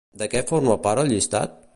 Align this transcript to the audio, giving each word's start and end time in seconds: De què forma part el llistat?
De 0.21 0.27
què 0.31 0.41
forma 0.51 0.77
part 0.87 1.03
el 1.03 1.13
llistat? 1.15 1.57